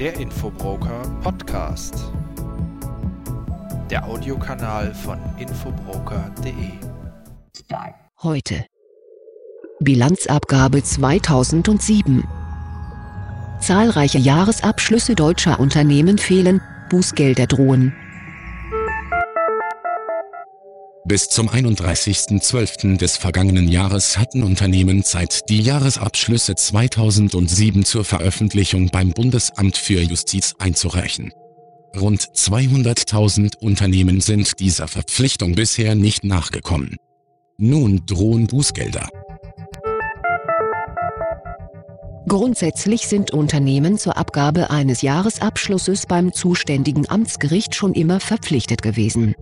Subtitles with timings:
[0.00, 1.94] Der Infobroker Podcast.
[3.90, 6.70] Der Audiokanal von infobroker.de.
[8.22, 8.64] Heute.
[9.78, 12.24] Bilanzabgabe 2007.
[13.60, 17.94] Zahlreiche Jahresabschlüsse deutscher Unternehmen fehlen, Bußgelder drohen.
[21.10, 22.96] Bis zum 31.12.
[22.96, 30.54] des vergangenen Jahres hatten Unternehmen Zeit, die Jahresabschlüsse 2007 zur Veröffentlichung beim Bundesamt für Justiz
[30.60, 31.32] einzureichen.
[31.98, 36.94] Rund 200.000 Unternehmen sind dieser Verpflichtung bisher nicht nachgekommen.
[37.58, 39.08] Nun drohen Bußgelder.
[42.28, 49.34] Grundsätzlich sind Unternehmen zur Abgabe eines Jahresabschlusses beim zuständigen Amtsgericht schon immer verpflichtet gewesen.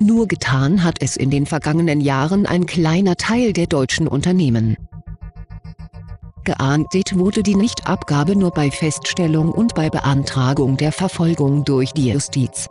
[0.00, 4.76] Nur getan hat es in den vergangenen Jahren ein kleiner Teil der deutschen Unternehmen.
[6.44, 12.68] Geahndet wurde die Nichtabgabe nur bei Feststellung und bei Beantragung der Verfolgung durch die Justiz.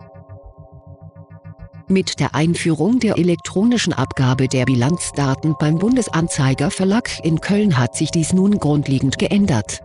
[1.88, 8.11] Mit der Einführung der elektronischen Abgabe der Bilanzdaten beim Bundesanzeiger Verlag in Köln hat sich
[8.11, 9.81] dies nun grundlegend geändert.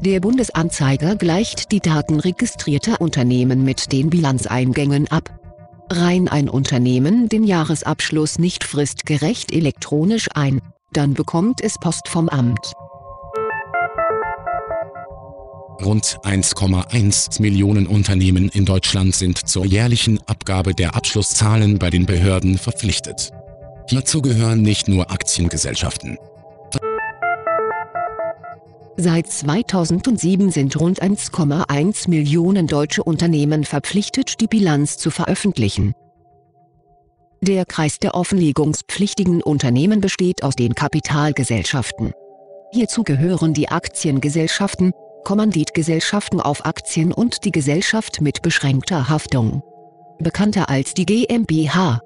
[0.00, 5.41] Der Bundesanzeiger gleicht die Daten registrierter Unternehmen mit den Bilanzeingängen ab.
[5.92, 10.60] Rein ein Unternehmen den Jahresabschluss nicht fristgerecht elektronisch ein,
[10.92, 12.72] dann bekommt es Post vom Amt.
[15.84, 22.56] Rund 1,1 Millionen Unternehmen in Deutschland sind zur jährlichen Abgabe der Abschlusszahlen bei den Behörden
[22.56, 23.30] verpflichtet.
[23.88, 26.16] Hierzu gehören nicht nur Aktiengesellschaften.
[29.04, 35.92] Seit 2007 sind rund 1,1 Millionen deutsche Unternehmen verpflichtet, die Bilanz zu veröffentlichen.
[37.40, 42.12] Der Kreis der offenlegungspflichtigen Unternehmen besteht aus den Kapitalgesellschaften.
[42.70, 44.92] Hierzu gehören die Aktiengesellschaften,
[45.24, 49.64] Kommanditgesellschaften auf Aktien und die Gesellschaft mit beschränkter Haftung.
[50.20, 52.02] Bekannter als die GmbH.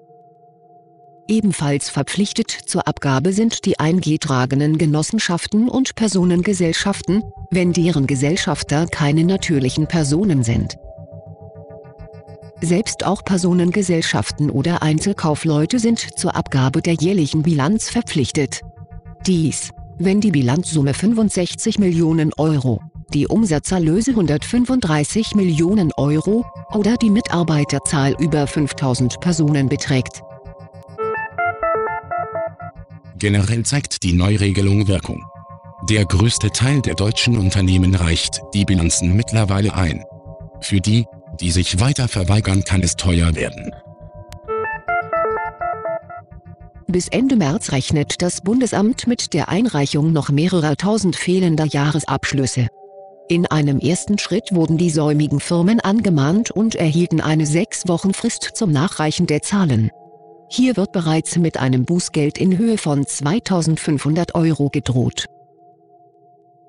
[1.29, 9.89] Ebenfalls verpflichtet zur Abgabe sind die eingetragenen Genossenschaften und Personengesellschaften, wenn deren Gesellschafter keine natürlichen
[9.89, 10.77] Personen sind.
[12.61, 18.61] Selbst auch Personengesellschaften oder Einzelkaufleute sind zur Abgabe der jährlichen Bilanz verpflichtet.
[19.27, 22.81] Dies, wenn die Bilanzsumme 65 Millionen Euro,
[23.13, 30.23] die Umsatzerlöse 135 Millionen Euro oder die Mitarbeiterzahl über 5000 Personen beträgt.
[33.19, 35.25] Generell zeigt die Neuregelung Wirkung.
[35.89, 40.05] Der größte Teil der deutschen Unternehmen reicht die Bilanzen mittlerweile ein.
[40.61, 41.07] Für die,
[41.41, 43.71] die sich weiter verweigern, kann es teuer werden.
[46.89, 52.69] Bis Ende März rechnet das Bundesamt mit der Einreichung noch mehrerer tausend fehlender Jahresabschlüsse.
[53.29, 58.51] In einem ersten Schritt wurden die säumigen Firmen angemahnt und erhielten eine sechs Wochen Frist
[58.55, 59.91] zum Nachreichen der Zahlen.
[60.49, 65.27] Hier wird bereits mit einem Bußgeld in Höhe von 2500 Euro gedroht.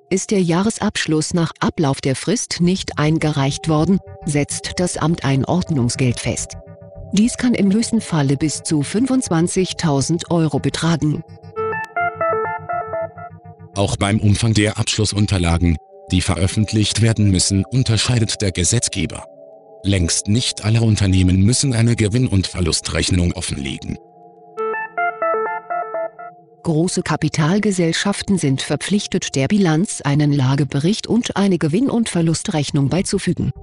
[0.10, 6.20] Ist der Jahresabschluss nach Ablauf der Frist nicht eingereicht worden, setzt das Amt ein Ordnungsgeld
[6.20, 6.56] fest.
[7.12, 11.24] Dies kann im höchsten Falle bis zu 25.000 Euro betragen.
[13.76, 15.78] Auch beim Umfang der Abschlussunterlagen,
[16.12, 19.26] die veröffentlicht werden müssen, unterscheidet der Gesetzgeber.
[19.88, 23.98] Längst nicht alle Unternehmen müssen eine Gewinn- und Verlustrechnung offenlegen.
[26.64, 33.54] Große Kapitalgesellschaften sind verpflichtet, der Bilanz einen Lagebericht und eine Gewinn- und Verlustrechnung beizufügen.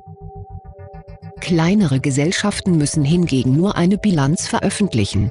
[1.41, 5.31] Kleinere Gesellschaften müssen hingegen nur eine Bilanz veröffentlichen.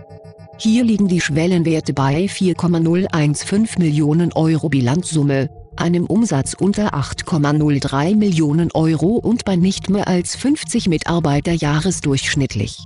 [0.59, 9.15] Hier liegen die Schwellenwerte bei 4,015 Millionen Euro Bilanzsumme, einem Umsatz unter 8,03 Millionen Euro
[9.15, 12.79] und bei nicht mehr als 50 Mitarbeiter jahresdurchschnittlich.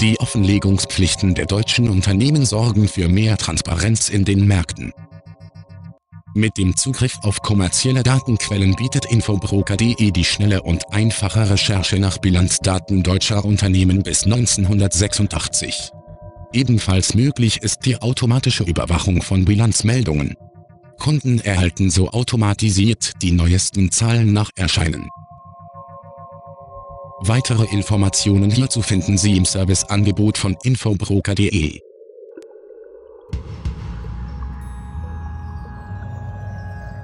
[0.00, 4.92] Die Offenlegungspflichten der deutschen Unternehmen sorgen für mehr Transparenz in den Märkten.
[6.34, 13.02] Mit dem Zugriff auf kommerzielle Datenquellen bietet Infobroker.de die schnelle und einfache Recherche nach Bilanzdaten
[13.02, 15.90] deutscher Unternehmen bis 1986.
[16.52, 20.34] Ebenfalls möglich ist die automatische Überwachung von Bilanzmeldungen.
[20.98, 25.08] Kunden erhalten so automatisiert die neuesten Zahlen nach Erscheinen.
[27.20, 31.80] Weitere Informationen hierzu finden Sie im Serviceangebot von infobroker.de.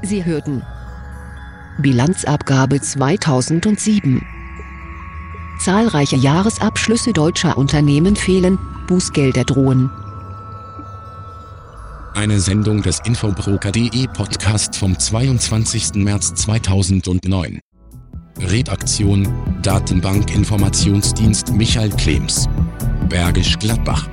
[0.03, 0.63] Sie hörten
[1.79, 4.25] Bilanzabgabe 2007.
[5.59, 9.91] Zahlreiche Jahresabschlüsse deutscher Unternehmen fehlen, Bußgelder drohen.
[12.15, 15.95] Eine Sendung des Infobroker.de Podcast vom 22.
[15.97, 17.61] März 2009.
[18.39, 19.29] Redaktion
[19.63, 22.49] Datenbank Informationsdienst Michael Klems.
[23.09, 24.09] Bergisch Gladbach.